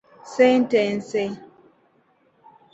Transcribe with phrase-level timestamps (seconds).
[0.35, 1.23] Sentence